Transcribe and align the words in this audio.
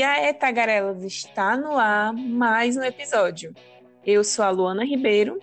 E 0.00 0.02
a 0.02 0.32
Tagarelas 0.32 1.02
está 1.02 1.58
no 1.58 1.76
ar 1.76 2.14
mais 2.14 2.74
um 2.74 2.82
episódio. 2.82 3.54
Eu 4.02 4.24
sou 4.24 4.42
a 4.42 4.48
Luana 4.48 4.82
Ribeiro. 4.82 5.38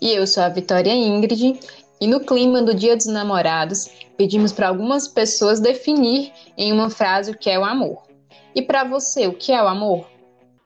E 0.00 0.12
eu 0.12 0.28
sou 0.28 0.44
a 0.44 0.48
Vitória 0.48 0.94
Ingrid. 0.94 1.58
E 2.00 2.06
no 2.06 2.20
clima 2.20 2.62
do 2.62 2.72
Dia 2.72 2.96
dos 2.96 3.06
Namorados, 3.06 3.90
pedimos 4.16 4.52
para 4.52 4.68
algumas 4.68 5.08
pessoas 5.08 5.58
definir 5.58 6.32
em 6.56 6.72
uma 6.72 6.88
frase 6.88 7.32
o 7.32 7.36
que 7.36 7.50
é 7.50 7.58
o 7.58 7.64
amor. 7.64 8.06
E 8.54 8.62
para 8.62 8.84
você, 8.84 9.26
o 9.26 9.34
que 9.34 9.50
é 9.50 9.60
o 9.60 9.66
amor? 9.66 10.08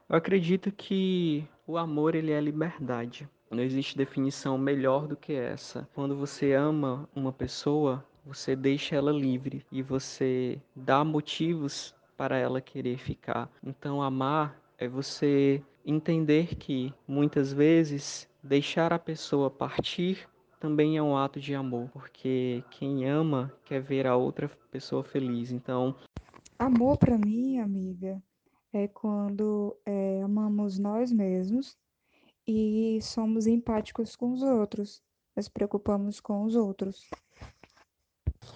Eu 0.06 0.16
acredito 0.16 0.70
que 0.70 1.42
o 1.66 1.78
amor 1.78 2.14
ele 2.14 2.30
é 2.30 2.42
liberdade. 2.42 3.26
Não 3.50 3.62
existe 3.62 3.96
definição 3.96 4.58
melhor 4.58 5.08
do 5.08 5.16
que 5.16 5.32
essa. 5.32 5.88
Quando 5.94 6.14
você 6.14 6.52
ama 6.52 7.08
uma 7.16 7.32
pessoa, 7.32 8.04
você 8.22 8.54
deixa 8.54 8.96
ela 8.96 9.10
livre 9.10 9.64
e 9.72 9.80
você 9.80 10.58
dá 10.76 11.02
motivos 11.02 11.94
para 12.22 12.38
ela 12.38 12.60
querer 12.60 12.98
ficar. 12.98 13.50
Então, 13.64 14.00
amar 14.00 14.56
é 14.78 14.86
você 14.86 15.60
entender 15.84 16.54
que 16.54 16.94
muitas 17.04 17.52
vezes 17.52 18.28
deixar 18.40 18.92
a 18.92 18.98
pessoa 18.98 19.50
partir 19.50 20.28
também 20.60 20.96
é 20.96 21.02
um 21.02 21.16
ato 21.16 21.40
de 21.40 21.52
amor, 21.52 21.90
porque 21.92 22.62
quem 22.70 23.10
ama 23.10 23.52
quer 23.64 23.80
ver 23.80 24.06
a 24.06 24.14
outra 24.14 24.48
pessoa 24.70 25.02
feliz. 25.02 25.50
Então, 25.50 25.96
amor 26.56 26.96
para 26.96 27.18
mim, 27.18 27.58
amiga, 27.58 28.22
é 28.72 28.86
quando 28.86 29.76
é, 29.84 30.22
amamos 30.22 30.78
nós 30.78 31.10
mesmos 31.10 31.76
e 32.46 33.00
somos 33.02 33.48
empáticos 33.48 34.14
com 34.14 34.30
os 34.30 34.42
outros, 34.42 35.02
nos 35.34 35.48
preocupamos 35.48 36.20
com 36.20 36.44
os 36.44 36.54
outros. 36.54 37.10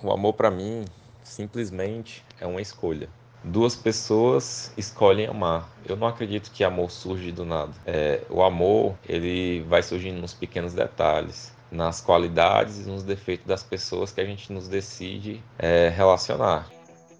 O 0.05 0.12
amor 0.12 0.35
para 0.35 0.53
mim 0.53 0.85
simplesmente 1.25 2.25
é 2.41 2.47
uma 2.47 2.61
escolha 2.61 3.11
duas 3.47 3.77
pessoas 3.77 4.73
escolhem 4.77 5.27
amar. 5.27 5.71
Eu 5.89 5.97
não 5.97 6.09
acredito 6.09 6.51
que 6.51 6.65
amor 6.65 6.91
surge 6.91 7.31
do 7.31 7.45
nada. 7.45 7.73
É, 7.87 8.23
o 8.29 8.43
amor 8.43 8.97
ele 9.09 9.61
vai 9.63 9.83
surgindo 9.83 10.21
nos 10.21 10.35
pequenos 10.35 10.75
detalhes, 10.75 11.55
nas 11.71 12.01
qualidades 12.01 12.85
e 12.85 12.91
nos 12.91 13.05
defeitos 13.05 13.47
das 13.47 13.63
pessoas 13.63 14.11
que 14.13 14.21
a 14.21 14.25
gente 14.25 14.53
nos 14.53 14.69
decide 14.69 15.43
é, 15.59 15.89
relacionar. 15.89 16.69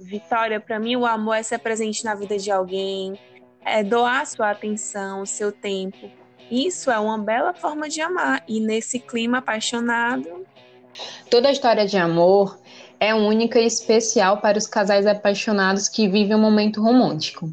Vitória, 0.01 0.61
para 0.61 0.79
mim 0.79 0.97
o 0.97 1.07
amor 1.07 1.35
é 1.35 1.43
ser 1.43 1.59
presente 1.59 2.05
na 2.05 2.15
vida 2.15 2.37
de 2.37 2.51
alguém, 2.51 3.19
é 3.65 3.83
doar 3.83 4.27
sua 4.27 4.51
atenção, 4.51 5.25
seu 5.25 5.53
tempo. 5.53 6.11
Isso 6.51 6.91
é 6.91 6.99
uma 6.99 7.19
bela 7.19 7.55
forma 7.55 7.89
de 7.89 8.01
amar 8.01 8.43
e 8.47 8.61
nesse 8.61 8.99
clima 8.99 9.39
apaixonado. 9.39 10.45
Toda 11.31 11.51
história 11.51 11.87
de 11.87 11.97
amor 11.97 12.59
é 12.99 13.15
única 13.15 13.61
e 13.61 13.67
especial 13.67 14.39
para 14.39 14.59
os 14.59 14.67
casais 14.67 15.07
apaixonados 15.07 15.89
que 15.89 16.09
vivem 16.09 16.37
um 16.37 16.41
momento 16.41 16.83
romântico. 16.83 17.51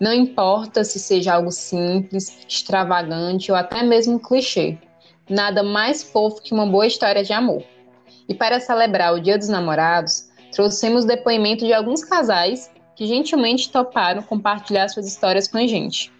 Não 0.00 0.12
importa 0.12 0.82
se 0.84 0.98
seja 0.98 1.34
algo 1.34 1.50
simples, 1.50 2.44
extravagante 2.48 3.50
ou 3.50 3.56
até 3.56 3.82
mesmo 3.82 4.18
clichê, 4.18 4.76
nada 5.28 5.62
mais 5.62 6.02
fofo 6.02 6.42
que 6.42 6.52
uma 6.52 6.66
boa 6.66 6.86
história 6.86 7.22
de 7.22 7.32
amor. 7.32 7.62
E 8.28 8.34
para 8.34 8.60
celebrar 8.60 9.14
o 9.14 9.20
Dia 9.20 9.38
dos 9.38 9.48
Namorados, 9.48 10.28
trouxemos 10.52 11.04
depoimento 11.04 11.64
de 11.64 11.72
alguns 11.72 12.04
casais 12.04 12.70
que 12.96 13.06
gentilmente 13.06 13.70
toparam 13.70 14.22
compartilhar 14.22 14.88
suas 14.88 15.06
histórias 15.06 15.48
com 15.48 15.58
a 15.58 15.66
gente. 15.66 16.12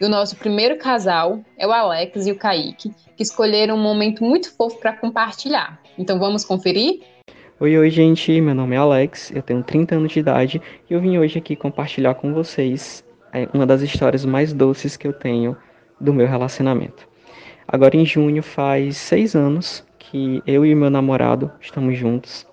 E 0.00 0.04
o 0.04 0.08
nosso 0.08 0.36
primeiro 0.36 0.78
casal 0.78 1.40
é 1.58 1.66
o 1.66 1.72
Alex 1.72 2.26
e 2.26 2.32
o 2.32 2.38
Kaique, 2.38 2.92
que 3.16 3.22
escolheram 3.22 3.76
um 3.76 3.82
momento 3.82 4.24
muito 4.24 4.52
fofo 4.54 4.78
para 4.78 4.96
compartilhar. 4.96 5.80
Então 5.98 6.18
vamos 6.18 6.44
conferir? 6.44 7.02
Oi, 7.62 7.76
oi, 7.76 7.90
gente. 7.90 8.40
Meu 8.40 8.54
nome 8.54 8.74
é 8.74 8.78
Alex, 8.78 9.30
eu 9.34 9.42
tenho 9.42 9.62
30 9.62 9.96
anos 9.96 10.12
de 10.12 10.18
idade 10.18 10.62
e 10.88 10.94
eu 10.94 10.98
vim 10.98 11.18
hoje 11.18 11.38
aqui 11.38 11.54
compartilhar 11.54 12.14
com 12.14 12.32
vocês 12.32 13.04
é, 13.34 13.46
uma 13.52 13.66
das 13.66 13.82
histórias 13.82 14.24
mais 14.24 14.50
doces 14.50 14.96
que 14.96 15.06
eu 15.06 15.12
tenho 15.12 15.54
do 16.00 16.10
meu 16.14 16.26
relacionamento. 16.26 17.06
Agora, 17.68 17.98
em 17.98 18.06
junho, 18.06 18.42
faz 18.42 18.96
seis 18.96 19.36
anos 19.36 19.84
que 19.98 20.42
eu 20.46 20.64
e 20.64 20.74
meu 20.74 20.88
namorado 20.88 21.52
estamos 21.60 21.98
juntos. 21.98 22.46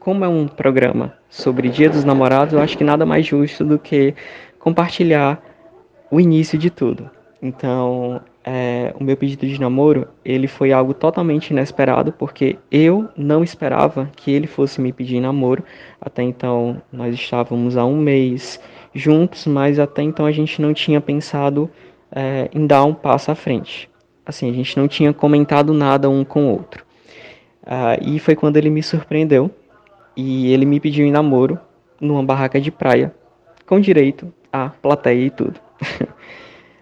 Como 0.00 0.24
é 0.24 0.28
um 0.28 0.48
programa 0.48 1.12
sobre 1.28 1.68
Dia 1.68 1.90
dos 1.90 2.02
Namorados, 2.02 2.54
eu 2.54 2.60
acho 2.60 2.78
que 2.78 2.84
nada 2.84 3.04
mais 3.04 3.26
justo 3.26 3.66
do 3.66 3.78
que 3.78 4.14
compartilhar 4.58 5.44
o 6.10 6.18
início 6.18 6.58
de 6.58 6.70
tudo. 6.70 7.10
Então, 7.42 8.22
é, 8.48 8.94
o 8.98 9.02
meu 9.02 9.16
pedido 9.16 9.44
de 9.44 9.60
namoro, 9.60 10.06
ele 10.24 10.46
foi 10.46 10.72
algo 10.72 10.94
totalmente 10.94 11.50
inesperado, 11.50 12.12
porque 12.12 12.56
eu 12.70 13.08
não 13.16 13.42
esperava 13.42 14.08
que 14.14 14.30
ele 14.30 14.46
fosse 14.46 14.80
me 14.80 14.92
pedir 14.92 15.18
namoro. 15.18 15.64
Até 16.00 16.22
então, 16.22 16.80
nós 16.92 17.12
estávamos 17.12 17.76
há 17.76 17.84
um 17.84 17.96
mês 17.96 18.60
juntos, 18.94 19.46
mas 19.48 19.80
até 19.80 20.02
então 20.02 20.24
a 20.24 20.30
gente 20.30 20.62
não 20.62 20.72
tinha 20.72 21.00
pensado 21.00 21.68
é, 22.12 22.48
em 22.54 22.64
dar 22.68 22.84
um 22.84 22.94
passo 22.94 23.32
à 23.32 23.34
frente. 23.34 23.90
Assim, 24.24 24.48
a 24.48 24.52
gente 24.52 24.76
não 24.76 24.86
tinha 24.86 25.12
comentado 25.12 25.74
nada 25.74 26.08
um 26.08 26.24
com 26.24 26.46
o 26.46 26.52
outro. 26.52 26.86
Uh, 27.64 27.98
e 28.00 28.18
foi 28.20 28.36
quando 28.36 28.56
ele 28.56 28.70
me 28.70 28.80
surpreendeu 28.80 29.50
e 30.16 30.52
ele 30.52 30.64
me 30.64 30.78
pediu 30.78 31.04
em 31.04 31.10
namoro 31.10 31.58
numa 32.00 32.22
barraca 32.22 32.60
de 32.60 32.70
praia, 32.70 33.12
com 33.66 33.80
direito 33.80 34.32
a 34.52 34.68
plateia 34.68 35.26
e 35.26 35.30
tudo. 35.30 35.58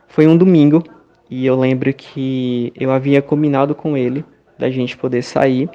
foi 0.06 0.26
um 0.26 0.36
domingo 0.36 0.84
e 1.30 1.46
eu 1.46 1.58
lembro 1.58 1.92
que 1.92 2.72
eu 2.78 2.90
havia 2.90 3.22
combinado 3.22 3.74
com 3.74 3.96
ele 3.96 4.24
da 4.58 4.70
gente 4.70 4.96
poder 4.96 5.22
sair. 5.22 5.68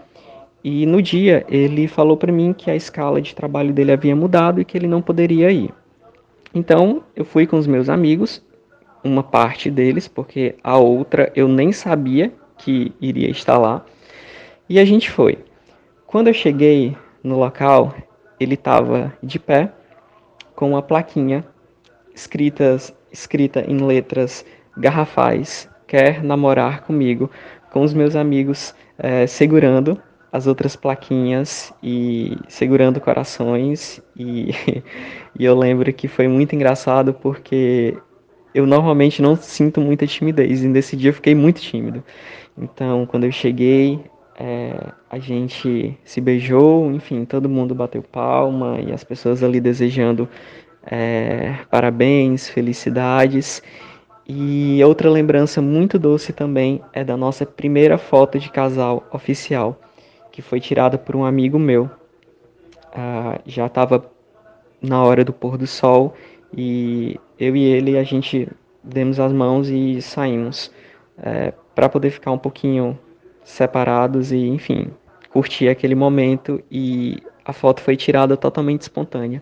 E 0.64 0.86
no 0.86 1.02
dia 1.02 1.46
ele 1.50 1.88
falou 1.88 2.18
para 2.18 2.32
mim 2.32 2.54
que 2.54 2.70
a 2.70 2.76
escala 2.76 3.22
de 3.22 3.34
trabalho 3.34 3.74
dele 3.74 3.92
havia 3.92 4.16
mudado 4.16 4.62
e 4.62 4.66
que 4.66 4.78
ele 4.78 4.88
não 4.88 5.02
poderia 5.02 5.52
ir. 5.52 5.74
Então 6.54 7.04
eu 7.16 7.26
fui 7.26 7.48
com 7.48 7.58
os 7.58 7.68
meus 7.68 7.90
amigos, 7.90 8.44
uma 9.04 9.24
parte 9.24 9.70
deles, 9.72 10.08
porque 10.08 10.56
a 10.64 10.78
outra 10.78 11.32
eu 11.36 11.48
nem 11.48 11.72
sabia 11.72 12.32
que 12.58 12.92
iria 13.00 13.30
estar 13.30 13.58
lá. 13.58 13.86
E 14.68 14.80
a 14.80 14.86
gente 14.86 15.10
foi. 15.10 15.40
Quando 16.06 16.28
eu 16.28 16.34
cheguei 16.34 16.96
no 17.24 17.38
local, 17.40 17.96
ele 18.40 18.54
estava 18.56 19.14
de 19.22 19.40
pé 19.40 19.72
com 20.56 20.70
uma 20.70 20.82
plaquinha 20.82 21.46
escritas, 22.14 22.94
escrita 23.12 23.64
em 23.68 23.78
letras 23.78 24.46
garrafais, 24.78 25.70
quer 25.88 26.24
namorar 26.24 26.82
comigo, 26.82 27.30
com 27.72 27.82
os 27.82 27.94
meus 27.94 28.16
amigos 28.16 28.74
é, 28.98 29.26
segurando 29.28 30.02
as 30.32 30.46
outras 30.46 30.76
plaquinhas 30.76 31.74
e 31.82 32.38
segurando 32.48 33.02
corações 33.02 34.02
e, 34.16 34.52
e 35.38 35.44
eu 35.44 35.58
lembro 35.58 35.92
que 35.92 36.08
foi 36.08 36.28
muito 36.28 36.56
engraçado 36.56 37.14
porque 37.14 37.98
eu 38.54 38.66
normalmente 38.66 39.22
não 39.22 39.36
sinto 39.36 39.82
muita 39.82 40.06
timidez 40.06 40.64
e 40.64 40.68
nesse 40.68 40.96
dia 40.96 41.10
eu 41.10 41.14
fiquei 41.14 41.34
muito 41.36 41.62
tímido. 41.62 42.04
Então, 42.58 43.06
quando 43.06 43.24
eu 43.24 43.32
cheguei, 43.32 44.00
é, 44.38 44.76
a 45.10 45.20
gente 45.20 45.98
se 46.04 46.20
beijou, 46.20 46.92
enfim, 46.92 47.26
todo 47.26 47.50
mundo 47.50 47.76
bateu 47.76 48.02
palma 48.02 48.80
e 48.80 48.92
as 48.92 49.04
pessoas 49.04 49.44
ali 49.44 49.60
desejando 49.60 50.28
é, 50.84 51.56
parabéns, 51.70 52.50
felicidades. 52.50 53.62
E 54.32 54.84
outra 54.84 55.10
lembrança 55.10 55.60
muito 55.60 55.98
doce 55.98 56.32
também 56.32 56.84
é 56.94 57.04
da 57.04 57.18
nossa 57.18 57.48
primeira 57.48 57.98
foto 57.98 58.38
de 58.38 58.52
casal 58.52 59.04
oficial, 59.12 59.82
que 60.32 60.40
foi 60.40 60.60
tirada 60.60 61.00
por 61.00 61.16
um 61.16 61.26
amigo 61.26 61.58
meu. 61.58 61.90
Ah, 62.94 63.40
já 63.48 63.66
estava 63.66 64.06
na 64.80 65.04
hora 65.04 65.26
do 65.26 65.34
pôr 65.34 65.58
do 65.58 65.66
sol 65.66 66.14
e 66.56 67.20
eu 67.40 67.56
e 67.56 67.64
ele 67.64 67.98
a 67.98 68.04
gente 68.04 68.48
demos 68.84 69.20
as 69.20 69.34
mãos 69.34 69.68
e 69.68 70.00
saímos 70.00 70.72
é, 71.18 71.52
para 71.74 71.90
poder 71.90 72.12
ficar 72.12 72.32
um 72.32 72.38
pouquinho 72.38 72.98
separados 73.44 74.32
e 74.32 74.38
enfim 74.38 74.92
curtir 75.32 75.70
aquele 75.70 75.96
momento 75.96 76.64
e 76.72 77.18
a 77.44 77.52
foto 77.52 77.82
foi 77.82 77.98
tirada 77.98 78.38
totalmente 78.38 78.82
espontânea 78.82 79.42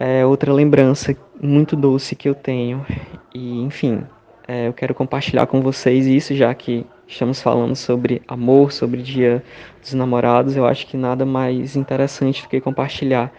é 0.00 0.24
outra 0.24 0.52
lembrança 0.52 1.16
muito 1.42 1.74
doce 1.74 2.14
que 2.14 2.28
eu 2.28 2.34
tenho. 2.34 2.86
E, 3.34 3.60
enfim, 3.62 4.04
é, 4.46 4.68
eu 4.68 4.72
quero 4.72 4.94
compartilhar 4.94 5.46
com 5.48 5.60
vocês 5.60 6.06
isso, 6.06 6.36
já 6.36 6.54
que 6.54 6.86
estamos 7.06 7.42
falando 7.42 7.74
sobre 7.74 8.22
amor, 8.28 8.70
sobre 8.70 9.02
Dia 9.02 9.42
dos 9.80 9.92
Namorados. 9.94 10.56
Eu 10.56 10.64
acho 10.66 10.86
que 10.86 10.96
nada 10.96 11.26
mais 11.26 11.74
interessante 11.74 12.42
do 12.42 12.48
que 12.48 12.60
compartilhar 12.60 13.32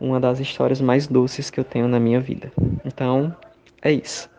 uma 0.00 0.20
das 0.20 0.38
histórias 0.38 0.80
mais 0.80 1.08
doces 1.08 1.50
que 1.50 1.58
eu 1.58 1.64
tenho 1.64 1.88
na 1.88 1.98
minha 1.98 2.20
vida. 2.20 2.52
Então, 2.84 3.34
é 3.82 3.90
isso. 3.90 4.30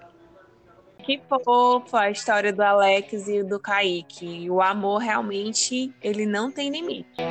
Que 1.00 1.22
fofo 1.28 1.98
a 1.98 2.10
história 2.10 2.54
do 2.54 2.62
Alex 2.62 3.28
e 3.28 3.44
do 3.44 3.60
Kaique. 3.60 4.50
O 4.50 4.62
amor 4.62 5.00
realmente, 5.00 5.94
ele 6.02 6.26
não 6.26 6.50
tem 6.50 6.72
limite. 6.72 7.22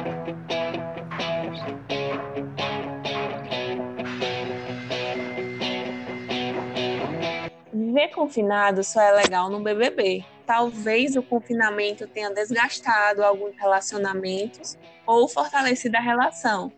Confinado 8.15 8.85
só 8.85 9.01
é 9.01 9.13
legal 9.13 9.51
no 9.51 9.61
BBB. 9.61 10.25
Talvez 10.47 11.17
o 11.17 11.23
confinamento 11.23 12.07
tenha 12.07 12.31
desgastado 12.31 13.25
alguns 13.25 13.57
relacionamentos 13.57 14.79
ou 15.07 15.29
fortalecido 15.29 15.97
a 15.97 16.01
relação. 16.01 16.73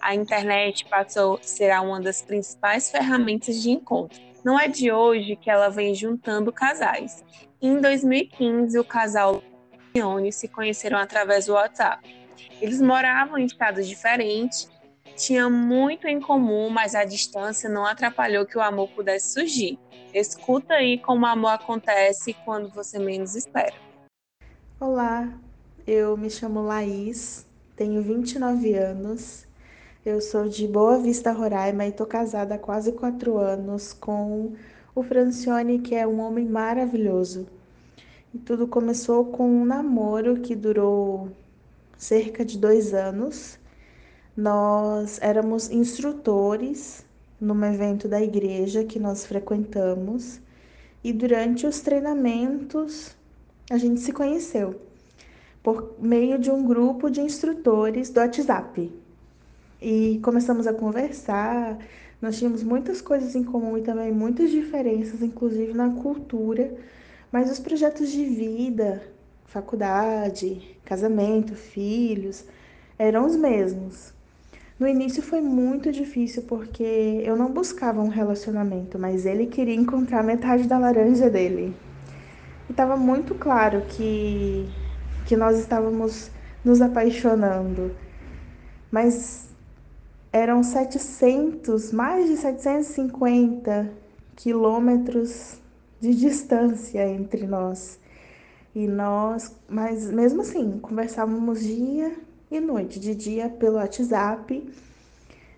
a 0.00 0.14
internet 0.16 0.84
passou 0.86 1.36
a 1.36 1.42
ser 1.42 1.72
uma 1.80 2.00
das 2.00 2.22
principais 2.22 2.90
ferramentas 2.90 3.62
de 3.62 3.70
encontro. 3.70 4.20
Não 4.44 4.58
é 4.58 4.66
de 4.66 4.90
hoje 4.90 5.36
que 5.36 5.48
ela 5.48 5.68
vem 5.68 5.94
juntando 5.94 6.52
casais. 6.52 7.24
Em 7.60 7.80
2015, 7.80 8.76
o 8.80 8.84
casal 8.84 9.40
e 9.94 10.32
se 10.32 10.48
conheceram 10.48 10.98
através 10.98 11.46
do 11.46 11.52
WhatsApp. 11.52 12.02
Eles 12.60 12.80
moravam 12.80 13.38
em 13.38 13.44
estados 13.44 13.86
diferentes, 13.86 14.68
tinham 15.16 15.50
muito 15.50 16.06
em 16.06 16.20
comum, 16.20 16.68
mas 16.68 16.94
a 16.94 17.04
distância 17.04 17.68
não 17.68 17.86
atrapalhou 17.86 18.46
que 18.46 18.58
o 18.58 18.60
amor 18.60 18.88
pudesse 18.88 19.32
surgir. 19.32 19.78
Escuta 20.12 20.74
aí 20.74 20.98
como 20.98 21.24
o 21.24 21.28
amor 21.28 21.52
acontece 21.52 22.34
quando 22.44 22.68
você 22.68 22.98
menos 22.98 23.34
espera. 23.34 23.74
Olá, 24.78 25.32
eu 25.86 26.16
me 26.16 26.28
chamo 26.28 26.62
Laís, 26.62 27.46
tenho 27.76 28.02
29 28.02 28.74
anos, 28.74 29.46
eu 30.04 30.20
sou 30.20 30.48
de 30.48 30.66
Boa 30.66 30.98
Vista, 30.98 31.30
Roraima 31.30 31.86
e 31.86 31.90
estou 31.90 32.06
casada 32.06 32.56
há 32.56 32.58
quase 32.58 32.92
quatro 32.92 33.38
anos 33.38 33.92
com 33.92 34.52
o 34.94 35.02
Francione, 35.02 35.78
que 35.78 35.94
é 35.94 36.06
um 36.06 36.20
homem 36.20 36.44
maravilhoso. 36.44 37.46
E 38.34 38.38
tudo 38.38 38.66
começou 38.66 39.26
com 39.26 39.48
um 39.48 39.64
namoro 39.64 40.40
que 40.40 40.56
durou 40.56 41.30
cerca 41.96 42.44
de 42.44 42.58
dois 42.58 42.92
anos. 42.92 43.58
Nós 44.34 45.18
éramos 45.20 45.70
instrutores 45.70 47.04
num 47.38 47.62
evento 47.66 48.08
da 48.08 48.18
igreja 48.18 48.82
que 48.82 48.98
nós 48.98 49.26
frequentamos 49.26 50.40
e 51.04 51.12
durante 51.12 51.66
os 51.66 51.80
treinamentos 51.80 53.14
a 53.70 53.76
gente 53.76 54.00
se 54.00 54.10
conheceu 54.10 54.80
por 55.62 55.96
meio 55.98 56.38
de 56.38 56.50
um 56.50 56.66
grupo 56.66 57.10
de 57.10 57.20
instrutores 57.20 58.08
do 58.08 58.20
WhatsApp. 58.20 58.90
E 59.82 60.18
começamos 60.22 60.66
a 60.66 60.72
conversar, 60.72 61.78
nós 62.20 62.38
tínhamos 62.38 62.62
muitas 62.62 63.02
coisas 63.02 63.36
em 63.36 63.44
comum 63.44 63.76
e 63.76 63.82
também 63.82 64.12
muitas 64.12 64.50
diferenças, 64.50 65.20
inclusive 65.20 65.74
na 65.74 65.90
cultura, 65.90 66.74
mas 67.30 67.52
os 67.52 67.60
projetos 67.60 68.10
de 68.10 68.24
vida, 68.24 69.02
faculdade, 69.44 70.78
casamento, 70.86 71.54
filhos, 71.54 72.46
eram 72.98 73.26
os 73.26 73.36
mesmos. 73.36 74.21
No 74.82 74.88
início 74.88 75.22
foi 75.22 75.40
muito 75.40 75.92
difícil 75.92 76.42
porque 76.42 76.82
eu 77.24 77.36
não 77.36 77.52
buscava 77.52 78.02
um 78.02 78.08
relacionamento, 78.08 78.98
mas 78.98 79.24
ele 79.24 79.46
queria 79.46 79.76
encontrar 79.76 80.24
metade 80.24 80.66
da 80.66 80.76
laranja 80.76 81.30
dele. 81.30 81.72
E 82.68 82.72
estava 82.72 82.96
muito 82.96 83.32
claro 83.36 83.82
que 83.82 84.68
que 85.24 85.36
nós 85.36 85.56
estávamos 85.60 86.32
nos 86.64 86.82
apaixonando. 86.82 87.94
Mas 88.90 89.50
eram 90.32 90.64
700, 90.64 91.92
mais 91.92 92.26
de 92.28 92.36
750 92.38 93.88
quilômetros 94.34 95.60
de 96.00 96.12
distância 96.12 97.08
entre 97.08 97.46
nós. 97.46 98.00
E 98.74 98.88
nós, 98.88 99.54
mas 99.68 100.10
mesmo 100.10 100.42
assim, 100.42 100.80
conversávamos 100.80 101.60
dia 101.60 102.12
e 102.52 102.60
noite, 102.60 103.00
de 103.00 103.14
dia 103.14 103.48
pelo 103.48 103.76
WhatsApp 103.76 104.70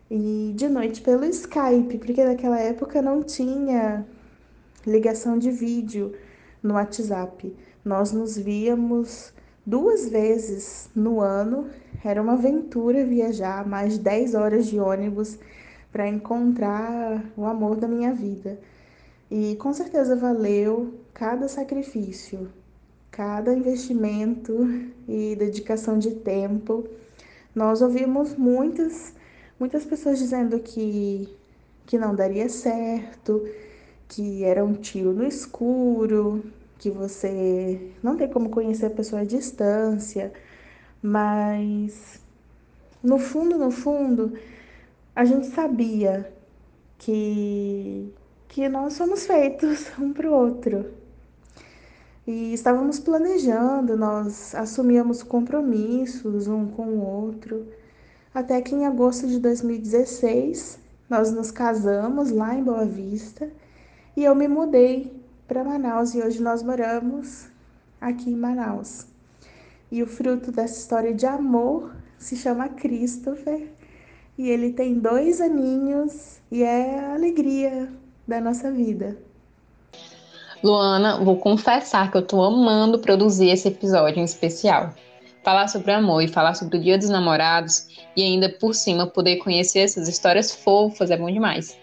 e 0.08 0.52
de 0.54 0.68
noite 0.68 1.00
pelo 1.00 1.24
Skype, 1.24 1.98
porque 1.98 2.24
naquela 2.24 2.60
época 2.60 3.02
não 3.02 3.20
tinha 3.20 4.06
ligação 4.86 5.36
de 5.36 5.50
vídeo 5.50 6.14
no 6.62 6.74
WhatsApp. 6.74 7.52
Nós 7.84 8.12
nos 8.12 8.38
víamos 8.38 9.34
duas 9.66 10.08
vezes 10.08 10.88
no 10.94 11.20
ano. 11.20 11.66
Era 12.04 12.22
uma 12.22 12.34
aventura 12.34 13.04
viajar 13.04 13.66
mais 13.66 13.94
de 13.94 13.98
10 13.98 14.34
horas 14.36 14.66
de 14.66 14.78
ônibus 14.78 15.36
para 15.90 16.06
encontrar 16.06 17.24
o 17.36 17.44
amor 17.44 17.74
da 17.74 17.88
minha 17.88 18.14
vida. 18.14 18.60
E 19.28 19.56
com 19.56 19.72
certeza 19.72 20.14
valeu 20.14 20.94
cada 21.12 21.48
sacrifício, 21.48 22.48
cada 23.14 23.54
investimento 23.54 24.52
e 25.08 25.36
dedicação 25.36 25.96
de 25.98 26.10
tempo. 26.16 26.84
Nós 27.54 27.80
ouvimos 27.80 28.34
muitas, 28.34 29.14
muitas 29.58 29.84
pessoas 29.84 30.18
dizendo 30.18 30.58
que, 30.58 31.28
que 31.86 31.96
não 31.96 32.12
daria 32.12 32.48
certo, 32.48 33.46
que 34.08 34.42
era 34.42 34.64
um 34.64 34.74
tiro 34.74 35.12
no 35.12 35.24
escuro, 35.24 36.42
que 36.76 36.90
você 36.90 37.92
não 38.02 38.16
tem 38.16 38.28
como 38.28 38.50
conhecer 38.50 38.86
a 38.86 38.90
pessoa 38.90 39.22
à 39.22 39.24
distância, 39.24 40.32
mas 41.00 42.20
no 43.02 43.18
fundo, 43.18 43.56
no 43.56 43.70
fundo, 43.70 44.32
a 45.14 45.24
gente 45.24 45.46
sabia 45.48 46.32
que 46.98 48.12
que 48.48 48.68
nós 48.68 48.92
somos 48.94 49.26
feitos 49.26 49.90
um 49.98 50.12
para 50.12 50.30
o 50.30 50.32
outro. 50.32 51.03
E 52.26 52.54
estávamos 52.54 52.98
planejando, 52.98 53.98
nós 53.98 54.54
assumíamos 54.54 55.22
compromissos 55.22 56.48
um 56.48 56.66
com 56.68 56.86
o 56.86 57.04
outro, 57.04 57.66
até 58.32 58.62
que 58.62 58.74
em 58.74 58.86
agosto 58.86 59.26
de 59.26 59.38
2016 59.38 60.78
nós 61.08 61.30
nos 61.30 61.50
casamos 61.50 62.30
lá 62.30 62.54
em 62.54 62.64
Boa 62.64 62.86
Vista 62.86 63.50
e 64.16 64.24
eu 64.24 64.34
me 64.34 64.48
mudei 64.48 65.12
para 65.46 65.62
Manaus 65.62 66.14
e 66.14 66.22
hoje 66.22 66.42
nós 66.42 66.62
moramos 66.62 67.46
aqui 68.00 68.30
em 68.30 68.36
Manaus. 68.36 69.06
E 69.92 70.02
o 70.02 70.06
fruto 70.06 70.50
dessa 70.50 70.78
história 70.78 71.12
de 71.12 71.26
amor 71.26 71.94
se 72.16 72.36
chama 72.36 72.70
Christopher 72.70 73.68
e 74.38 74.48
ele 74.48 74.72
tem 74.72 74.98
dois 74.98 75.42
aninhos 75.42 76.40
e 76.50 76.62
é 76.62 77.00
a 77.00 77.12
alegria 77.12 77.92
da 78.26 78.40
nossa 78.40 78.72
vida. 78.72 79.18
Luana, 80.64 81.22
vou 81.22 81.36
confessar 81.36 82.10
que 82.10 82.16
eu 82.16 82.26
tô 82.26 82.42
amando 82.42 82.98
produzir 82.98 83.50
esse 83.50 83.68
episódio 83.68 84.18
em 84.18 84.24
especial. 84.24 84.94
Falar 85.42 85.68
sobre 85.68 85.92
amor 85.92 86.22
e 86.22 86.26
falar 86.26 86.54
sobre 86.54 86.78
o 86.78 86.80
Dia 86.80 86.96
dos 86.96 87.10
Namorados 87.10 87.86
e 88.16 88.22
ainda 88.22 88.48
por 88.48 88.74
cima 88.74 89.06
poder 89.06 89.36
conhecer 89.36 89.80
essas 89.80 90.08
histórias 90.08 90.54
fofas 90.54 91.10
é 91.10 91.18
bom 91.18 91.30
demais. 91.30 91.78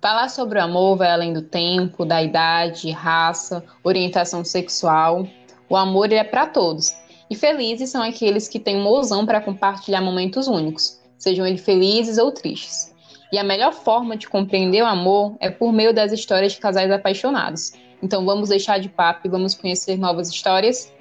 Falar 0.00 0.28
sobre 0.28 0.60
o 0.60 0.62
amor 0.62 0.98
vai 0.98 1.10
além 1.10 1.32
do 1.32 1.42
tempo, 1.42 2.04
da 2.04 2.22
idade, 2.22 2.92
raça, 2.92 3.64
orientação 3.82 4.44
sexual. 4.44 5.26
O 5.68 5.76
amor 5.76 6.12
é 6.12 6.22
para 6.22 6.46
todos. 6.46 7.01
E 7.32 7.34
felizes 7.34 7.88
são 7.88 8.02
aqueles 8.02 8.46
que 8.46 8.60
têm 8.60 8.78
mozão 8.78 9.24
para 9.24 9.40
compartilhar 9.40 10.02
momentos 10.02 10.48
únicos, 10.48 11.00
sejam 11.16 11.46
eles 11.46 11.62
felizes 11.62 12.18
ou 12.18 12.30
tristes. 12.30 12.94
E 13.32 13.38
a 13.38 13.42
melhor 13.42 13.72
forma 13.72 14.18
de 14.18 14.28
compreender 14.28 14.82
o 14.82 14.86
amor 14.86 15.34
é 15.40 15.48
por 15.48 15.72
meio 15.72 15.94
das 15.94 16.12
histórias 16.12 16.52
de 16.52 16.58
casais 16.58 16.90
apaixonados. 16.90 17.72
Então 18.02 18.26
vamos 18.26 18.50
deixar 18.50 18.78
de 18.78 18.90
papo 18.90 19.20
e 19.24 19.30
vamos 19.30 19.54
conhecer 19.54 19.96
novas 19.96 20.28
histórias? 20.28 20.92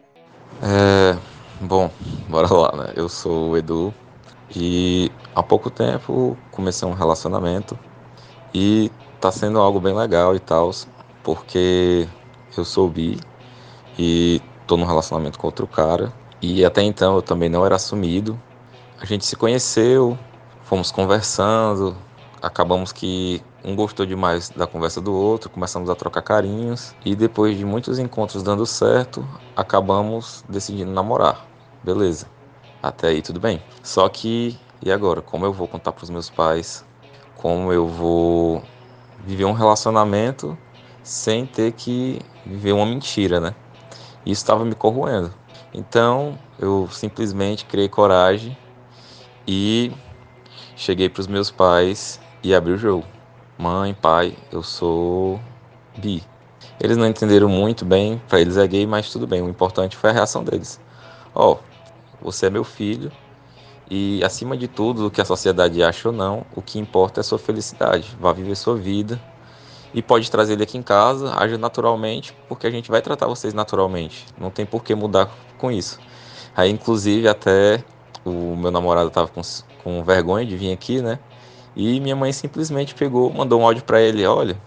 É, 0.64 1.18
bom, 1.60 1.92
bora 2.30 2.48
lá, 2.54 2.78
né? 2.78 2.94
Eu 2.96 3.10
sou 3.10 3.50
o 3.50 3.58
Edu 3.58 3.94
e 4.56 5.12
há 5.36 5.44
pouco 5.44 5.70
tempo 5.70 6.38
comecei 6.50 6.88
um 6.88 6.94
relacionamento 6.94 7.78
e 8.54 8.90
tá 9.20 9.34
sendo 9.34 9.60
algo 9.60 9.82
bem 9.82 9.94
legal 9.94 10.34
e 10.34 10.40
tal, 10.40 10.72
porque 11.24 12.08
eu 12.58 12.64
sou 12.64 12.88
bi 12.88 13.20
e 14.00 14.42
tô 14.66 14.78
num 14.78 14.86
relacionamento 14.86 15.38
com 15.38 15.48
outro 15.48 15.68
cara. 15.68 16.21
E 16.42 16.66
até 16.66 16.82
então 16.82 17.16
eu 17.16 17.22
também 17.22 17.50
não 17.50 17.66
era 17.66 17.76
assumido. 17.76 18.40
A 19.00 19.06
gente 19.06 19.26
se 19.26 19.36
conheceu, 19.36 20.18
fomos 20.64 20.92
conversando, 20.92 21.96
acabamos 22.42 22.92
que 22.92 23.42
um 23.64 23.76
gostou 23.76 24.06
demais 24.06 24.50
da 24.50 24.66
conversa 24.66 25.00
do 25.00 25.14
outro, 25.14 25.50
começamos 25.50 25.90
a 25.90 25.96
trocar 25.96 26.22
carinhos 26.22 26.96
e 27.06 27.16
depois 27.16 27.58
de 27.58 27.64
muitos 27.64 28.00
encontros 28.00 28.42
dando 28.42 28.66
certo, 28.66 29.28
acabamos 29.56 30.44
decidindo 30.50 30.92
namorar. 30.92 31.48
Beleza. 31.84 32.26
Até 32.82 33.10
aí 33.10 33.22
tudo 33.22 33.40
bem. 33.40 33.62
Só 33.84 34.10
que 34.10 34.58
e 34.84 34.92
agora, 34.92 35.22
como 35.22 35.46
eu 35.46 35.54
vou 35.54 35.68
contar 35.68 35.92
para 35.92 36.04
os 36.04 36.10
meus 36.10 36.30
pais 36.30 36.84
como 37.42 37.74
eu 37.74 37.88
vou 37.88 38.62
viver 39.26 39.46
um 39.46 39.52
relacionamento 39.52 40.56
sem 41.04 41.46
ter 41.46 41.72
que 41.72 42.20
viver 42.46 42.72
uma 42.72 42.86
mentira, 42.86 43.40
né? 43.40 43.56
Isso 44.24 44.44
estava 44.44 44.64
me 44.64 44.76
corroendo. 44.76 45.34
Então 45.74 46.38
eu 46.60 46.88
simplesmente 46.92 47.66
criei 47.66 47.88
coragem 47.88 48.58
e 49.48 49.92
cheguei 50.76 51.10
para 51.10 51.22
os 51.22 51.28
meus 51.28 51.50
pais 51.50 52.20
e 52.44 52.54
abri 52.54 52.74
o 52.74 52.78
jogo. 52.78 53.06
Mãe, 53.58 53.94
pai, 53.94 54.36
eu 54.52 54.64
sou 54.64 55.40
bi. 55.98 56.24
Eles 56.80 56.98
não 56.98 57.08
entenderam 57.08 57.48
muito 57.48 57.86
bem, 57.86 58.22
para 58.28 58.42
eles 58.42 58.58
é 58.58 58.68
gay, 58.68 58.88
mas 58.88 59.12
tudo 59.12 59.28
bem. 59.28 59.42
O 59.42 59.50
importante 59.50 59.96
foi 59.96 60.10
a 60.10 60.14
reação 60.14 60.44
deles. 60.44 60.80
Ó, 61.34 61.54
oh, 61.54 61.58
você 62.22 62.48
é 62.48 62.50
meu 62.50 62.64
filho, 62.64 63.12
e 63.94 64.24
acima 64.24 64.56
de 64.56 64.70
tudo, 64.70 65.08
o 65.08 65.12
que 65.12 65.20
a 65.20 65.26
sociedade 65.26 65.84
acha 65.84 66.08
ou 66.08 66.16
não, 66.16 66.46
o 66.56 66.62
que 66.62 66.80
importa 66.80 67.20
é 67.20 67.22
a 67.22 67.24
sua 67.26 67.38
felicidade. 67.38 68.16
Vá 68.18 68.32
viver 68.32 68.56
sua 68.56 68.78
vida 68.78 69.22
e 69.94 70.02
pode 70.02 70.30
trazer 70.32 70.54
ele 70.54 70.64
aqui 70.64 70.78
em 70.78 70.82
casa, 70.82 71.34
haja 71.36 71.58
naturalmente, 71.58 72.34
porque 72.48 72.66
a 72.66 72.72
gente 72.72 72.90
vai 72.90 73.02
tratar 73.02 73.28
vocês 73.28 73.54
naturalmente. 73.54 74.26
Não 74.38 74.50
tem 74.50 74.66
por 74.66 74.84
que 74.84 74.96
mudar 74.96 75.30
com 75.58 75.72
isso. 75.72 76.00
Aí, 76.56 76.70
inclusive, 76.70 77.28
até 77.28 77.84
o 78.26 78.56
meu 78.56 78.72
namorado 78.72 79.08
estava 79.08 79.28
com, 79.28 79.42
com 79.84 80.04
vergonha 80.04 80.46
de 80.46 80.56
vir 80.56 80.72
aqui, 80.72 81.02
né? 81.02 81.20
E 81.76 82.00
minha 82.00 82.16
mãe 82.16 82.32
simplesmente 82.32 82.94
pegou, 82.96 83.32
mandou 83.32 83.62
um 83.62 83.66
áudio 83.66 83.84
para 83.84 84.02
ele: 84.02 84.26
olha, 84.26 84.58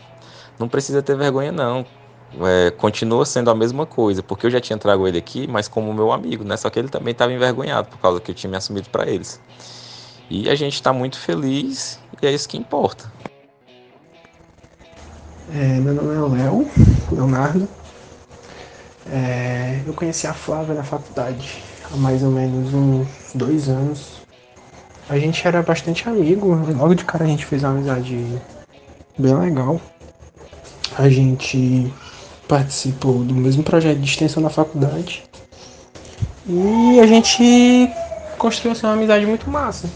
não 0.58 0.68
precisa 0.68 1.02
ter 1.02 1.16
vergonha, 1.16 1.52
não. 1.52 1.84
É, 2.40 2.70
continua 2.72 3.24
sendo 3.24 3.50
a 3.50 3.54
mesma 3.54 3.86
coisa, 3.86 4.22
porque 4.22 4.46
eu 4.46 4.50
já 4.50 4.60
tinha 4.60 4.76
trago 4.76 5.06
ele 5.06 5.18
aqui, 5.18 5.46
mas 5.46 5.68
como 5.68 5.92
meu 5.94 6.10
amigo, 6.10 6.42
né? 6.42 6.56
Só 6.56 6.68
que 6.68 6.78
ele 6.78 6.88
também 6.88 7.12
estava 7.12 7.32
envergonhado 7.32 7.88
por 7.88 7.98
causa 7.98 8.20
que 8.20 8.30
eu 8.30 8.34
tinha 8.34 8.50
me 8.50 8.56
assumido 8.56 8.88
para 8.90 9.08
eles. 9.08 9.40
E 10.28 10.48
a 10.48 10.54
gente 10.54 10.74
está 10.74 10.92
muito 10.92 11.18
feliz 11.18 12.00
e 12.20 12.26
é 12.26 12.32
isso 12.32 12.48
que 12.48 12.56
importa. 12.56 13.12
É, 15.52 15.78
meu 15.78 15.94
nome 15.94 16.38
é 16.38 16.42
Léo, 16.42 16.70
Leonardo. 17.12 17.68
É, 19.10 19.80
eu 19.86 19.92
conheci 19.92 20.26
a 20.26 20.32
Flávia 20.32 20.74
na 20.74 20.82
faculdade 20.82 21.62
há 21.92 21.96
mais 21.96 22.22
ou 22.22 22.30
menos 22.30 22.72
uns 22.72 23.06
dois 23.34 23.68
anos. 23.68 24.22
A 25.08 25.18
gente 25.18 25.46
era 25.46 25.62
bastante 25.62 26.08
amigo, 26.08 26.54
logo 26.54 26.94
de 26.94 27.04
cara 27.04 27.24
a 27.24 27.26
gente 27.26 27.44
fez 27.44 27.62
uma 27.62 27.72
amizade 27.72 28.40
bem 29.18 29.34
legal. 29.34 29.78
A 30.96 31.08
gente 31.10 31.92
participou 32.48 33.22
do 33.22 33.34
mesmo 33.34 33.62
projeto 33.62 33.98
de 33.98 34.08
extensão 34.08 34.42
na 34.42 34.48
faculdade. 34.48 35.24
E 36.46 37.00
a 37.00 37.06
gente 37.06 37.90
construiu 38.38 38.72
assim, 38.72 38.86
uma 38.86 38.94
amizade 38.94 39.26
muito 39.26 39.50
massa. 39.50 39.88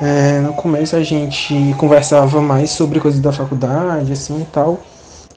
É, 0.00 0.40
no 0.40 0.52
começo 0.52 0.94
a 0.94 1.02
gente 1.02 1.54
conversava 1.78 2.42
mais 2.42 2.70
sobre 2.70 3.00
coisas 3.00 3.18
da 3.18 3.32
faculdade, 3.32 4.12
assim 4.12 4.42
e 4.42 4.44
tal. 4.44 4.80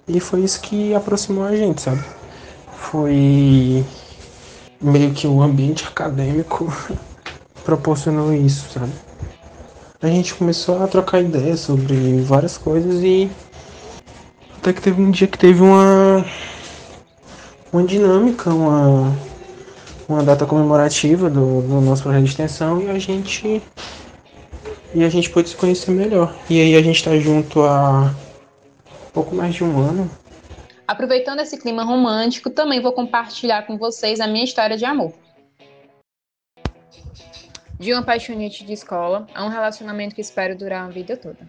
E 0.06 0.20
foi 0.20 0.42
isso 0.42 0.60
que 0.60 0.94
aproximou 0.94 1.46
a 1.46 1.56
gente, 1.56 1.82
sabe? 1.82 2.04
Foi 2.74 3.86
meio 4.82 5.12
que 5.12 5.28
o 5.28 5.42
ambiente 5.42 5.86
acadêmico 5.86 6.72
proporcionou 7.64 8.34
isso, 8.34 8.70
sabe? 8.74 8.92
A 10.02 10.08
gente 10.08 10.34
começou 10.34 10.84
a 10.84 10.88
trocar 10.88 11.22
ideias 11.22 11.62
sobre 11.62 12.22
várias 12.22 12.58
coisas 12.58 13.02
e 13.02 13.30
até 14.58 14.74
que 14.74 14.82
teve 14.82 15.02
um 15.02 15.12
dia 15.12 15.28
que 15.28 15.38
teve 15.38 15.62
uma 15.62 16.26
uma 17.72 17.84
dinâmica, 17.84 18.50
uma 18.50 19.14
uma 20.08 20.24
data 20.24 20.46
comemorativa 20.46 21.30
do, 21.30 21.62
do 21.62 21.82
nosso 21.82 22.04
projeto 22.04 22.24
de 22.24 22.30
extensão 22.30 22.82
e 22.82 22.90
a 22.90 22.98
gente 22.98 23.62
e 24.94 25.04
a 25.04 25.10
gente 25.10 25.30
pôde 25.30 25.50
se 25.50 25.56
conhecer 25.56 25.92
melhor. 25.92 26.36
E 26.50 26.60
aí 26.62 26.76
a 26.76 26.82
gente 26.82 26.98
está 26.98 27.18
junto 27.18 27.62
há 27.64 28.14
pouco 29.14 29.36
mais 29.36 29.56
de 29.56 29.64
um 29.64 29.80
ano. 29.80 30.10
Aproveitando 30.88 31.40
esse 31.40 31.58
clima 31.58 31.84
romântico, 31.84 32.50
também 32.50 32.82
vou 32.82 32.92
compartilhar 32.92 33.68
com 33.68 33.78
vocês 33.78 34.20
a 34.20 34.28
minha 34.28 34.44
história 34.44 34.76
de 34.76 34.86
amor. 34.86 35.14
De 37.80 37.94
uma 37.94 38.02
apaixonite 38.02 38.66
de 38.66 38.74
escola 38.74 39.28
a 39.34 39.46
um 39.46 39.50
relacionamento 39.50 40.16
que 40.16 40.22
espero 40.22 40.58
durar 40.58 40.86
a 40.86 40.90
vida 40.90 41.16
toda. 41.16 41.48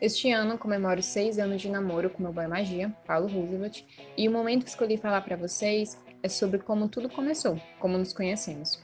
Este 0.00 0.30
ano 0.30 0.56
comemoro 0.56 1.02
seis 1.02 1.38
anos 1.38 1.60
de 1.60 1.68
namoro 1.68 2.10
com 2.10 2.22
meu 2.22 2.32
boy 2.32 2.46
magia, 2.46 2.94
Paulo 3.06 3.26
Roosevelt, 3.26 3.82
e 4.16 4.28
o 4.28 4.30
momento 4.30 4.64
que 4.64 4.70
escolhi 4.70 4.96
falar 4.96 5.22
para 5.22 5.36
vocês 5.36 5.98
é 6.22 6.28
sobre 6.28 6.58
como 6.58 6.88
tudo 6.88 7.08
começou, 7.08 7.60
como 7.80 7.98
nos 7.98 8.12
conhecemos. 8.12 8.78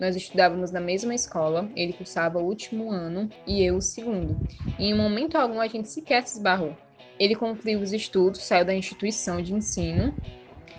Nós 0.00 0.16
estudávamos 0.16 0.70
na 0.70 0.80
mesma 0.80 1.14
escola, 1.14 1.70
ele 1.76 1.92
cursava 1.92 2.38
o 2.38 2.44
último 2.44 2.90
ano 2.90 3.28
e 3.46 3.62
eu 3.62 3.76
o 3.76 3.82
segundo. 3.82 4.34
E 4.78 4.86
em 4.86 4.94
momento 4.94 5.36
algum 5.36 5.60
a 5.60 5.68
gente 5.68 5.90
sequer 5.90 6.26
se 6.26 6.38
esbarrou. 6.38 6.74
Ele 7.18 7.34
concluiu 7.34 7.80
os 7.80 7.92
estudos, 7.92 8.42
saiu 8.42 8.64
da 8.64 8.74
instituição 8.74 9.42
de 9.42 9.52
ensino 9.52 10.14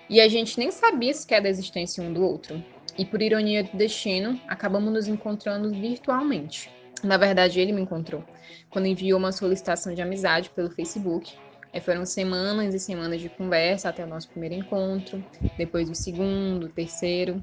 e 0.09 0.19
a 0.19 0.27
gente 0.27 0.57
nem 0.57 0.71
sabia 0.71 1.13
sequer 1.13 1.39
da 1.39 1.49
existência 1.49 2.03
um 2.03 2.11
do 2.11 2.23
outro. 2.23 2.63
E 2.97 3.05
por 3.05 3.21
ironia 3.21 3.63
do 3.63 3.77
destino, 3.77 4.41
acabamos 4.47 4.91
nos 4.91 5.07
encontrando 5.07 5.69
virtualmente. 5.69 6.71
Na 7.03 7.15
verdade, 7.15 7.59
ele 7.59 7.71
me 7.71 7.81
encontrou 7.81 8.23
quando 8.71 8.87
enviou 8.87 9.19
uma 9.19 9.31
solicitação 9.31 9.93
de 9.93 10.01
amizade 10.01 10.49
pelo 10.49 10.71
Facebook. 10.71 11.35
Aí 11.71 11.79
foram 11.79 12.05
semanas 12.05 12.73
e 12.73 12.79
semanas 12.79 13.21
de 13.21 13.29
conversa 13.29 13.89
até 13.89 14.03
o 14.03 14.07
nosso 14.07 14.27
primeiro 14.29 14.55
encontro, 14.55 15.23
depois 15.57 15.89
o 15.89 15.95
segundo, 15.95 16.65
o 16.65 16.69
terceiro. 16.69 17.41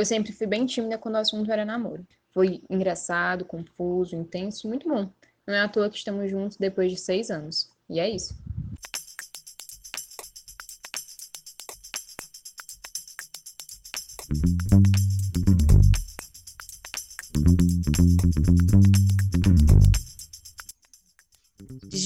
Eu 0.00 0.04
sempre 0.06 0.32
fui 0.32 0.46
bem 0.46 0.64
tímida 0.64 0.96
quando 0.96 1.16
o 1.16 1.18
assunto 1.18 1.52
era 1.52 1.62
namoro. 1.62 2.06
Foi 2.32 2.62
engraçado, 2.70 3.44
confuso, 3.44 4.16
intenso 4.16 4.66
e 4.66 4.70
muito 4.70 4.88
bom. 4.88 5.10
Não 5.46 5.52
é 5.52 5.60
à 5.60 5.68
toa 5.68 5.90
que 5.90 5.98
estamos 5.98 6.30
juntos 6.30 6.56
depois 6.56 6.90
de 6.90 6.98
seis 6.98 7.30
anos. 7.30 7.68
E 7.86 8.00
é 8.00 8.08
isso. 8.08 8.34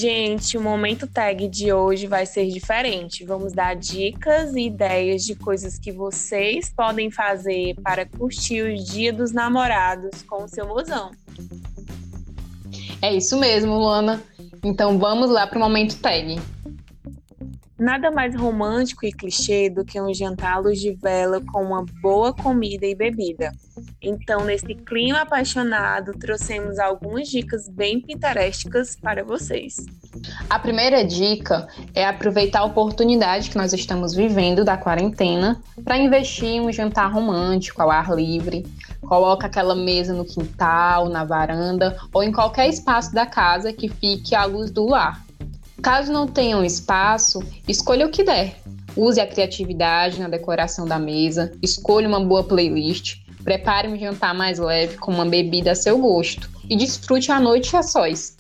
Gente, 0.05 0.59
o 0.59 0.61
momento 0.61 1.07
tag 1.07 1.49
de 1.49 1.73
hoje 1.73 2.07
vai 2.07 2.27
ser 2.27 2.47
diferente. 2.49 3.25
Vamos 3.25 3.55
dar 3.55 3.75
dicas 3.75 4.55
e 4.55 4.67
ideias 4.67 5.23
de 5.23 5.35
coisas 5.35 5.79
que 5.79 5.91
vocês 5.91 6.69
podem 6.69 7.11
fazer 7.11 7.75
para 7.83 8.05
curtir 8.05 8.61
o 8.61 8.77
Dia 8.77 9.15
dos 9.15 9.33
Namorados 9.33 10.21
com 10.21 10.45
o 10.45 10.47
seu 10.47 10.69
mozão. 10.69 11.11
É 13.01 13.15
isso 13.15 13.39
mesmo, 13.39 13.79
Luana. 13.79 14.23
Então 14.63 14.99
vamos 14.99 15.31
lá 15.31 15.47
para 15.47 15.57
o 15.57 15.61
momento 15.63 15.99
tag. 15.99 16.39
Nada 17.79 18.11
mais 18.11 18.37
romântico 18.37 19.07
e 19.07 19.11
clichê 19.11 19.71
do 19.71 19.87
que 19.87 19.99
um 19.99 20.13
jantar 20.13 20.57
à 20.57 20.59
luz 20.59 20.83
de 20.83 20.93
vela 20.93 21.41
com 21.51 21.63
uma 21.65 21.83
boa 22.03 22.31
comida 22.35 22.85
e 22.85 22.95
bebida. 22.95 23.53
Então, 24.05 24.45
nesse 24.45 24.75
clima 24.75 25.23
apaixonado, 25.23 26.13
trouxemos 26.13 26.79
algumas 26.79 27.29
dicas 27.29 27.69
bem 27.71 28.01
pintorescas 28.01 28.95
para 28.95 29.25
vocês. 29.25 29.87
A 30.51 30.59
primeira 30.59 31.03
dica 31.03 31.67
é 31.95 32.07
aproveitar 32.07 32.61
a 32.61 32.65
oportunidade 32.65 33.49
que 33.49 33.57
nós 33.57 33.73
estamos 33.73 34.13
vivendo 34.15 34.63
da 34.63 34.77
quarentena 34.77 35.59
para 35.83 35.97
investir 35.97 36.49
em 36.49 36.61
um 36.61 36.71
jantar 36.71 37.11
romântico 37.11 37.81
ao 37.81 37.91
ar 37.91 38.15
livre. 38.15 38.67
Coloca 39.01 39.47
aquela 39.47 39.75
mesa 39.75 40.13
no 40.13 40.25
quintal, 40.25 41.09
na 41.09 41.25
varanda 41.25 41.97
ou 42.13 42.23
em 42.23 42.31
qualquer 42.31 42.69
espaço 42.69 43.15
da 43.15 43.25
casa 43.25 43.73
que 43.73 43.89
fique 43.89 44.35
à 44.35 44.45
luz 44.45 44.71
do 44.71 44.87
lar. 44.87 45.25
Caso 45.83 46.13
não 46.13 46.27
tenha 46.27 46.57
um 46.59 46.65
espaço, 46.65 47.43
escolha 47.67 48.07
o 48.07 48.11
que 48.11 48.23
der. 48.23 48.57
Use 48.97 49.21
a 49.21 49.27
criatividade 49.27 50.21
na 50.21 50.29
decoração 50.29 50.87
da 50.87 50.99
mesa, 50.99 51.53
escolha 51.61 52.07
uma 52.07 52.21
boa 52.25 52.45
playlist, 52.45 53.24
prepare 53.45 53.89
um 53.89 53.97
jantar 53.97 54.35
mais 54.35 54.59
leve 54.59 54.97
com 54.97 55.13
uma 55.13 55.27
bebida 55.27 55.73
a 55.73 55.75
seu 55.75 55.99
gosto 55.99 56.49
e 56.69 56.77
desfrute 56.77 57.31
a 57.31 57.39
noite 57.39 57.77
a 57.77 57.83
sós. 57.83 58.37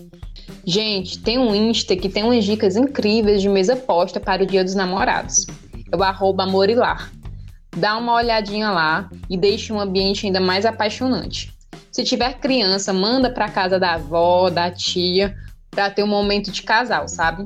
Gente, 0.66 1.18
tem 1.20 1.38
um 1.38 1.54
Insta 1.54 1.94
que 1.94 2.08
tem 2.08 2.24
umas 2.24 2.44
dicas 2.44 2.74
incríveis 2.74 3.42
de 3.42 3.48
mesa 3.48 3.76
posta 3.76 4.18
para 4.18 4.42
o 4.42 4.46
Dia 4.46 4.64
dos 4.64 4.74
Namorados. 4.74 5.46
É 5.92 5.96
o 5.96 6.02
arroba 6.02 6.44
amorilar. 6.44 7.12
Dá 7.76 7.96
uma 7.98 8.14
olhadinha 8.14 8.70
lá 8.70 9.10
e 9.28 9.36
deixe 9.36 9.72
um 9.72 9.80
ambiente 9.80 10.26
ainda 10.26 10.40
mais 10.40 10.64
apaixonante. 10.64 11.52
Se 11.92 12.02
tiver 12.02 12.38
criança, 12.38 12.92
manda 12.92 13.30
para 13.30 13.48
casa 13.48 13.78
da 13.78 13.94
avó, 13.94 14.48
da 14.48 14.70
tia 14.70 15.36
para 15.70 15.90
ter 15.90 16.02
um 16.02 16.08
momento 16.08 16.50
de 16.50 16.62
casal, 16.62 17.08
sabe? 17.08 17.44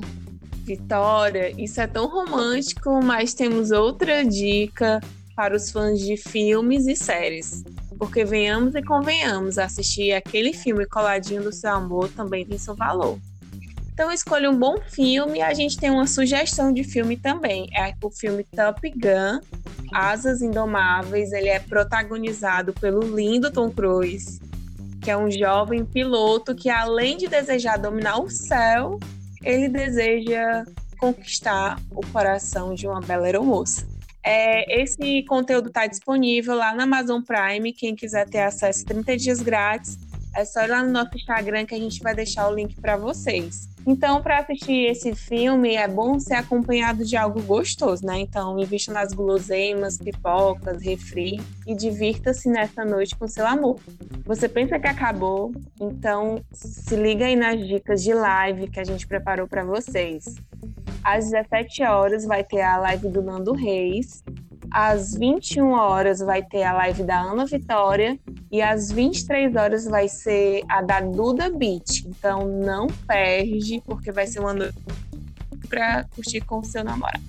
Vitória, 0.64 1.52
isso 1.58 1.80
é 1.80 1.86
tão 1.86 2.08
romântico, 2.08 3.02
mas 3.02 3.34
temos 3.34 3.70
outra 3.70 4.22
dica 4.24 5.00
para 5.38 5.54
os 5.54 5.70
fãs 5.70 6.00
de 6.00 6.16
filmes 6.16 6.88
e 6.88 6.96
séries. 6.96 7.62
Porque 7.96 8.24
venhamos 8.24 8.74
e 8.74 8.82
convenhamos, 8.82 9.56
assistir 9.56 10.12
aquele 10.12 10.52
filme 10.52 10.84
coladinho 10.84 11.44
do 11.44 11.52
seu 11.52 11.70
amor 11.70 12.08
também 12.08 12.44
tem 12.44 12.58
seu 12.58 12.74
valor. 12.74 13.20
Então 13.92 14.10
escolha 14.10 14.50
um 14.50 14.58
bom 14.58 14.78
filme. 14.88 15.40
A 15.40 15.54
gente 15.54 15.76
tem 15.76 15.90
uma 15.92 16.08
sugestão 16.08 16.72
de 16.72 16.82
filme 16.82 17.16
também. 17.16 17.68
É 17.72 17.94
o 18.02 18.10
filme 18.10 18.42
Top 18.42 18.80
Gun, 18.90 19.38
Asas 19.94 20.42
Indomáveis. 20.42 21.30
Ele 21.32 21.48
é 21.48 21.60
protagonizado 21.60 22.72
pelo 22.72 23.00
lindo 23.00 23.52
Tom 23.52 23.70
Cruise 23.70 24.40
que 25.00 25.12
é 25.12 25.16
um 25.16 25.30
jovem 25.30 25.84
piloto 25.84 26.54
que, 26.54 26.68
além 26.68 27.16
de 27.16 27.28
desejar 27.28 27.78
dominar 27.78 28.20
o 28.20 28.28
céu, 28.28 28.98
ele 29.42 29.68
deseja 29.68 30.64
conquistar 30.98 31.80
o 31.92 32.04
coração 32.08 32.74
de 32.74 32.88
uma 32.88 33.00
bela 33.00 33.24
aeromoça. 33.24 33.86
É, 34.30 34.82
esse 34.82 35.22
conteúdo 35.22 35.68
está 35.68 35.86
disponível 35.86 36.54
lá 36.54 36.74
na 36.74 36.82
Amazon 36.82 37.22
Prime. 37.22 37.72
Quem 37.72 37.96
quiser 37.96 38.28
ter 38.28 38.40
acesso 38.40 38.84
30 38.84 39.16
dias 39.16 39.40
grátis, 39.40 39.96
é 40.36 40.44
só 40.44 40.64
ir 40.64 40.68
lá 40.68 40.84
no 40.84 40.92
nosso 40.92 41.16
Instagram 41.16 41.64
que 41.64 41.74
a 41.74 41.78
gente 41.78 42.02
vai 42.02 42.14
deixar 42.14 42.46
o 42.46 42.54
link 42.54 42.78
para 42.78 42.98
vocês. 42.98 43.70
Então, 43.86 44.20
para 44.20 44.40
assistir 44.40 44.90
esse 44.90 45.14
filme, 45.14 45.76
é 45.76 45.88
bom 45.88 46.20
ser 46.20 46.34
acompanhado 46.34 47.06
de 47.06 47.16
algo 47.16 47.40
gostoso, 47.40 48.04
né? 48.04 48.20
Então, 48.20 48.58
invista 48.58 48.92
nas 48.92 49.14
guloseimas, 49.14 49.96
pipocas, 49.96 50.82
refri 50.82 51.40
e 51.66 51.74
divirta-se 51.74 52.50
nessa 52.50 52.84
noite 52.84 53.16
com 53.16 53.26
seu 53.26 53.46
amor. 53.46 53.80
Você 54.26 54.46
pensa 54.46 54.78
que 54.78 54.86
acabou? 54.86 55.54
Então, 55.80 56.44
se 56.52 56.94
liga 56.96 57.24
aí 57.24 57.34
nas 57.34 57.66
dicas 57.66 58.02
de 58.02 58.12
live 58.12 58.68
que 58.68 58.78
a 58.78 58.84
gente 58.84 59.06
preparou 59.06 59.48
para 59.48 59.64
vocês. 59.64 60.34
Às 61.02 61.30
17 61.30 61.82
horas 61.84 62.24
vai 62.24 62.44
ter 62.44 62.62
a 62.62 62.78
live 62.78 63.08
do 63.08 63.22
Nando 63.22 63.52
Reis. 63.52 64.22
Às 64.70 65.14
21 65.14 65.72
horas 65.72 66.20
vai 66.20 66.42
ter 66.42 66.62
a 66.62 66.72
live 66.74 67.02
da 67.02 67.18
Ana 67.18 67.46
Vitória 67.46 68.18
e 68.52 68.60
às 68.60 68.92
23 68.92 69.56
horas 69.56 69.84
vai 69.86 70.08
ser 70.08 70.62
a 70.68 70.82
da 70.82 71.00
Duda 71.00 71.50
Beat. 71.50 72.04
Então 72.06 72.46
não 72.46 72.86
perde, 73.06 73.82
porque 73.86 74.12
vai 74.12 74.26
ser 74.26 74.40
uma 74.40 74.52
noite 74.52 74.76
para 75.68 76.04
curtir 76.14 76.40
com 76.42 76.58
o 76.58 76.64
seu 76.64 76.84
namorado. 76.84 77.22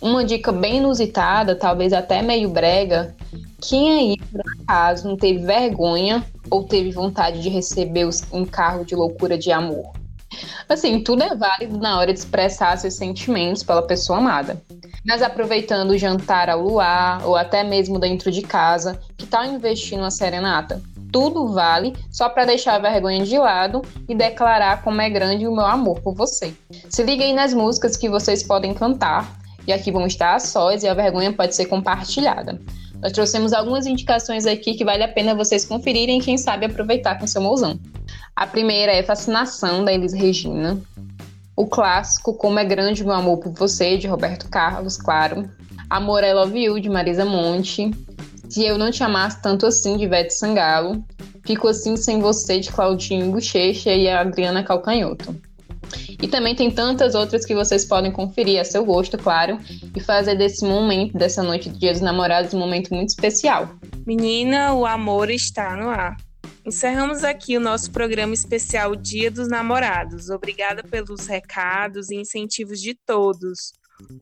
Uma 0.00 0.24
dica 0.24 0.50
bem 0.50 0.78
inusitada, 0.78 1.54
talvez 1.54 1.92
até 1.92 2.22
meio 2.22 2.48
brega, 2.48 3.14
quem 3.60 3.92
aí, 3.92 4.16
por 4.32 4.40
acaso, 4.62 5.06
não 5.06 5.16
teve 5.16 5.44
vergonha 5.44 6.24
ou 6.50 6.64
teve 6.64 6.90
vontade 6.90 7.42
de 7.42 7.50
receber 7.50 8.06
os 8.06 8.22
encargos 8.32 8.86
de 8.86 8.94
loucura 8.94 9.36
de 9.36 9.52
amor? 9.52 9.92
Assim, 10.68 11.02
tudo 11.02 11.22
é 11.22 11.34
válido 11.34 11.78
na 11.78 11.98
hora 11.98 12.12
de 12.12 12.18
expressar 12.18 12.76
seus 12.76 12.94
sentimentos 12.94 13.62
pela 13.62 13.82
pessoa 13.82 14.18
amada. 14.18 14.62
Mas 15.06 15.22
aproveitando 15.22 15.90
o 15.90 15.98
jantar 15.98 16.50
ao 16.50 16.60
luar 16.60 17.26
ou 17.26 17.36
até 17.36 17.64
mesmo 17.64 17.98
dentro 17.98 18.30
de 18.30 18.42
casa, 18.42 19.00
que 19.16 19.26
tal 19.26 19.44
investir 19.44 19.98
numa 19.98 20.10
serenata? 20.10 20.80
Tudo 21.12 21.48
vale 21.48 21.96
só 22.10 22.28
para 22.28 22.44
deixar 22.44 22.76
a 22.76 22.78
vergonha 22.78 23.24
de 23.24 23.36
lado 23.36 23.82
e 24.08 24.14
declarar 24.14 24.82
como 24.82 25.00
é 25.00 25.10
grande 25.10 25.46
o 25.46 25.54
meu 25.54 25.64
amor 25.64 26.00
por 26.00 26.14
você. 26.14 26.54
Se 26.88 27.02
liga 27.02 27.24
aí 27.24 27.32
nas 27.32 27.52
músicas 27.52 27.96
que 27.96 28.08
vocês 28.08 28.42
podem 28.42 28.72
cantar, 28.72 29.40
e 29.66 29.72
aqui 29.72 29.90
vão 29.90 30.06
estar 30.06 30.34
a 30.34 30.40
sós 30.40 30.82
e 30.82 30.88
a 30.88 30.94
vergonha 30.94 31.32
pode 31.32 31.54
ser 31.54 31.66
compartilhada. 31.66 32.60
Nós 33.00 33.12
trouxemos 33.12 33.52
algumas 33.52 33.86
indicações 33.86 34.46
aqui 34.46 34.74
que 34.74 34.84
vale 34.84 35.02
a 35.02 35.08
pena 35.08 35.34
vocês 35.34 35.64
conferirem 35.64 36.18
e 36.18 36.22
quem 36.22 36.36
sabe 36.36 36.66
aproveitar 36.66 37.18
com 37.18 37.26
seu 37.26 37.40
mozão. 37.40 37.78
A 38.40 38.46
primeira 38.46 38.90
é 38.90 39.02
Fascinação, 39.02 39.84
da 39.84 39.92
Elis 39.92 40.14
Regina. 40.14 40.80
O 41.54 41.66
clássico 41.66 42.32
Como 42.32 42.58
é 42.58 42.64
Grande 42.64 43.04
Meu 43.04 43.12
Amor 43.12 43.36
por 43.36 43.52
Você, 43.52 43.98
de 43.98 44.06
Roberto 44.06 44.48
Carlos, 44.48 44.96
claro. 44.96 45.46
Amor 45.90 46.24
I 46.24 46.32
Love 46.32 46.58
You, 46.58 46.80
de 46.80 46.88
Marisa 46.88 47.26
Monte. 47.26 47.90
Se 48.48 48.64
Eu 48.64 48.78
Não 48.78 48.90
Te 48.90 49.04
Amasse 49.04 49.42
Tanto 49.42 49.66
Assim, 49.66 49.98
de 49.98 50.04
Ivete 50.04 50.32
Sangalo. 50.32 51.04
Fico 51.44 51.68
Assim 51.68 51.98
Sem 51.98 52.18
Você, 52.18 52.60
de 52.60 52.72
Claudinho 52.72 53.30
Bochecha 53.30 53.92
e 53.92 54.08
Adriana 54.08 54.64
Calcanhoto. 54.64 55.38
E 56.22 56.26
também 56.26 56.54
tem 56.54 56.70
tantas 56.70 57.14
outras 57.14 57.44
que 57.44 57.54
vocês 57.54 57.84
podem 57.84 58.10
conferir 58.10 58.58
a 58.58 58.64
seu 58.64 58.86
gosto, 58.86 59.18
claro, 59.18 59.58
e 59.94 60.00
fazer 60.00 60.34
desse 60.36 60.64
momento, 60.64 61.12
dessa 61.12 61.42
noite 61.42 61.68
do 61.68 61.78
Dia 61.78 61.92
dos 61.92 62.00
Namorados, 62.00 62.54
um 62.54 62.58
momento 62.58 62.94
muito 62.94 63.10
especial. 63.10 63.68
Menina, 64.06 64.72
o 64.72 64.86
amor 64.86 65.30
está 65.30 65.76
no 65.76 65.90
ar. 65.90 66.16
Encerramos 66.64 67.24
aqui 67.24 67.56
o 67.56 67.60
nosso 67.60 67.90
programa 67.90 68.34
especial 68.34 68.94
Dia 68.94 69.30
dos 69.30 69.48
Namorados. 69.48 70.28
Obrigada 70.28 70.82
pelos 70.82 71.26
recados 71.26 72.10
e 72.10 72.16
incentivos 72.16 72.80
de 72.80 72.94
todos. 73.06 73.72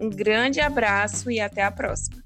Um 0.00 0.09
grande 0.09 0.61
abraço 0.61 1.30
e 1.30 1.40
até 1.40 1.62
a 1.62 1.71
próxima. 1.71 2.23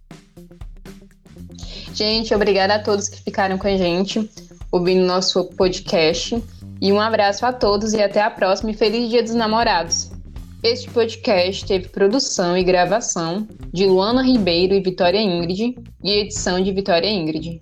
Gente, 1.95 2.35
obrigada 2.35 2.75
a 2.76 2.83
todos 2.83 3.09
que 3.09 3.23
ficaram 3.23 3.59
com 3.59 3.66
a 3.66 3.76
gente 3.76 4.31
ouvindo 4.73 5.04
nosso 5.04 5.45
podcast. 5.50 6.42
E 6.81 6.92
um 6.92 7.00
abraço 7.00 7.47
a 7.47 7.52
todos 7.52 7.92
e 7.92 8.02
até 8.02 8.21
a 8.21 8.31
próxima 8.31 8.71
e 8.73 8.75
feliz 8.75 9.09
Dia 9.09 9.23
dos 9.23 9.35
Namorados. 9.35 10.11
Este 10.62 10.90
podcast 10.90 11.66
teve 11.66 11.88
produção 11.88 12.57
e 12.57 12.64
gravação 12.64 13.47
de 13.73 13.87
Luana 13.87 14.23
Ribeiro 14.23 14.75
e 14.75 14.81
Vitória 14.81 15.21
Ingrid 15.21 15.76
e 16.02 16.11
edição 16.11 16.61
de 16.61 16.73
Vitória 16.73 17.09
Ingrid. 17.09 17.61